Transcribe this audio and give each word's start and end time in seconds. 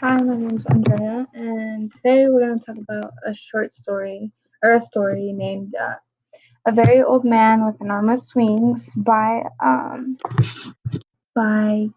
Hi, 0.00 0.16
my 0.22 0.36
name's 0.36 0.64
Andrea, 0.66 1.26
and 1.34 1.92
today 1.92 2.26
we're 2.28 2.40
going 2.46 2.58
to 2.58 2.64
talk 2.64 2.76
about 2.78 3.12
a 3.26 3.34
short 3.34 3.72
story, 3.74 4.30
or 4.62 4.72
a 4.74 4.82
story 4.82 5.32
named 5.32 5.74
uh, 5.74 5.96
"A 6.66 6.72
Very 6.72 7.02
Old 7.02 7.24
Man 7.24 7.66
with 7.66 7.80
Enormous 7.80 8.34
Wings" 8.34 8.82
by 8.96 9.42
um 9.62 10.18
by 11.34 11.88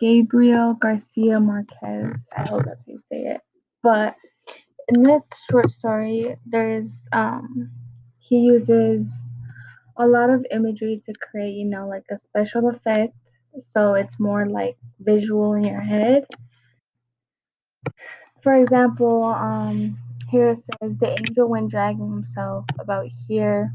Gabriel 0.00 0.74
Garcia 0.74 1.40
Marquez. 1.40 2.14
I 2.36 2.48
hope 2.48 2.64
that's 2.64 2.84
how 2.86 2.92
you 2.92 3.00
say 3.10 3.20
it. 3.34 3.40
But 3.82 4.16
in 4.88 5.02
this 5.02 5.24
short 5.50 5.70
story, 5.72 6.36
there's 6.46 6.88
um 7.12 7.70
he 8.20 8.38
uses 8.38 9.06
a 9.98 10.06
lot 10.06 10.30
of 10.30 10.46
imagery 10.50 11.02
to 11.06 11.12
create, 11.14 11.54
you 11.54 11.66
know, 11.66 11.88
like 11.88 12.04
a 12.10 12.18
special 12.20 12.68
effect. 12.70 13.14
So 13.74 13.94
it's 13.94 14.18
more 14.20 14.46
like 14.46 14.76
visual 15.00 15.54
in 15.54 15.64
your 15.64 15.80
head 15.80 16.24
for 18.46 18.54
example, 18.54 19.24
um, 19.24 19.98
here 20.30 20.50
it 20.50 20.58
says 20.58 20.92
the 21.00 21.10
angel 21.18 21.48
went 21.48 21.68
dragging 21.68 22.08
himself 22.08 22.64
about 22.78 23.08
here, 23.26 23.74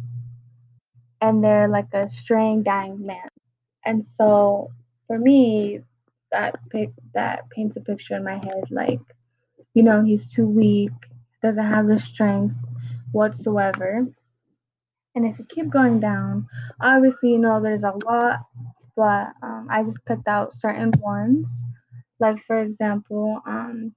and 1.19 1.43
there 1.43 1.67
like 1.67 1.93
a 1.93 2.09
straying, 2.09 2.63
dying 2.63 3.05
man. 3.05 3.27
And 3.83 4.05
so 4.17 4.71
for 5.07 5.19
me, 5.19 5.81
that 6.31 6.55
pic 6.69 6.91
that 7.13 7.49
paints 7.49 7.75
a 7.75 7.81
picture 7.81 8.15
in 8.15 8.23
my 8.23 8.37
head 8.37 8.63
like, 8.69 9.01
you 9.73 9.83
know, 9.83 10.05
he's 10.05 10.23
too 10.33 10.47
weak, 10.47 10.93
doesn't 11.43 11.65
have 11.65 11.87
the 11.87 11.99
strength 11.99 12.55
whatsoever. 13.11 14.07
And 15.15 15.25
if 15.25 15.37
you 15.37 15.43
keep 15.49 15.69
going 15.69 15.99
down, 15.99 16.47
obviously, 16.79 17.31
you 17.31 17.39
know, 17.39 17.61
there's 17.61 17.83
a 17.83 17.91
lot, 18.05 18.39
but 18.95 19.33
um, 19.43 19.67
I 19.69 19.83
just 19.83 20.05
picked 20.05 20.29
out 20.29 20.53
certain 20.53 20.93
ones. 21.01 21.47
Like, 22.21 22.37
for 22.47 22.61
example, 22.61 23.41
um, 23.45 23.93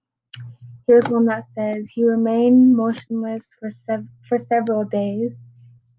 Here's 0.86 1.08
one 1.08 1.26
that 1.26 1.44
says 1.56 1.88
he 1.92 2.04
remained 2.04 2.76
motionless 2.76 3.44
for 3.58 3.70
sev- 3.86 4.08
for 4.28 4.38
several 4.38 4.84
days. 4.84 5.32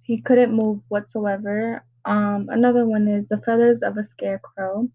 He 0.03 0.21
couldn't 0.21 0.53
move 0.53 0.81
whatsoever. 0.89 1.83
Um, 2.05 2.47
another 2.51 2.85
one 2.85 3.07
is 3.07 3.27
the 3.27 3.39
feathers 3.39 3.81
of 3.81 3.97
a 3.97 4.03
scarecrow, 4.03 4.87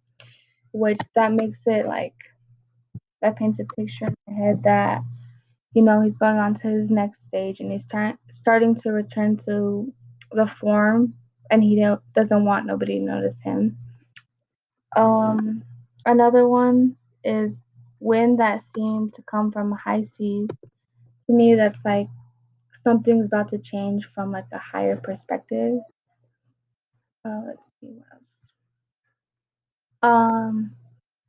which 0.72 1.00
that 1.16 1.32
makes 1.32 1.60
it 1.66 1.86
like 1.86 2.14
that 3.22 3.36
paints 3.36 3.58
a 3.60 3.64
picture 3.74 4.06
in 4.06 4.14
my 4.28 4.34
head 4.34 4.62
that 4.64 5.02
you 5.74 5.82
know 5.82 6.00
he's 6.00 6.16
going 6.16 6.38
on 6.38 6.54
to 6.54 6.68
his 6.68 6.90
next 6.90 7.22
stage 7.26 7.60
and 7.60 7.72
he's 7.72 7.86
trying 7.90 8.16
starting 8.32 8.74
to 8.76 8.90
return 8.92 9.36
to 9.46 9.92
the 10.32 10.46
form 10.60 11.14
and 11.50 11.62
he 11.62 11.76
don't, 11.80 12.00
doesn't 12.14 12.44
want 12.44 12.66
nobody 12.66 12.98
to 12.98 13.04
notice 13.04 13.36
him. 13.44 13.76
Um, 14.96 15.62
another 16.06 16.48
one 16.48 16.96
is 17.24 17.52
wind 18.00 18.40
that 18.40 18.62
seemed 18.74 19.14
to 19.14 19.22
come 19.22 19.52
from 19.52 19.72
high 19.72 20.08
seas. 20.18 20.48
To 21.26 21.32
me, 21.32 21.54
that's 21.54 21.78
like 21.84 22.08
something's 22.82 23.26
about 23.26 23.50
to 23.50 23.58
change 23.58 24.08
from 24.14 24.32
like 24.32 24.46
a 24.52 24.58
higher 24.58 24.96
perspective. 24.96 25.78
Uh, 27.24 27.42
let's 27.46 27.62
see 27.80 27.88
what 27.88 28.06
else. 28.12 28.22
Um, 30.02 30.72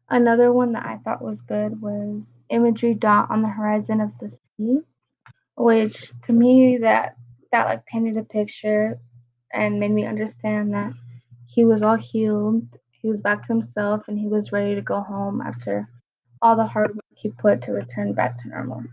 another 0.10 0.52
one 0.52 0.74
that 0.74 0.86
I 0.86 0.98
thought 0.98 1.22
was 1.22 1.38
good 1.48 1.82
was 1.82 2.22
imagery 2.50 2.94
dot 2.94 3.30
on 3.30 3.42
the 3.42 3.50
horizon 3.50 4.02
of 4.02 4.12
the 4.20 4.32
sea, 4.58 4.80
which 5.56 6.12
to 6.26 6.34
me 6.34 6.80
that 6.82 7.16
that 7.52 7.66
like 7.66 7.86
painted 7.86 8.18
a 8.18 8.24
picture 8.24 8.98
and 9.54 9.80
made 9.80 9.92
me 9.92 10.06
understand 10.06 10.74
that 10.74 10.94
he 11.48 11.66
was 11.66 11.82
all 11.82 11.98
healed, 11.98 12.66
he 12.92 13.10
was 13.10 13.20
back 13.20 13.42
to 13.42 13.54
himself, 13.54 14.04
and 14.08 14.18
he 14.18 14.28
was 14.28 14.54
ready 14.54 14.76
to 14.76 14.82
go 14.82 15.02
home 15.02 15.42
after 15.42 15.90
all 16.42 16.56
the 16.56 16.66
hard 16.66 16.96
work 16.96 17.06
he 17.16 17.30
put 17.30 17.62
to 17.64 17.72
return 17.72 18.14
back 18.14 18.38
to 18.40 18.50
normal. 18.50 18.84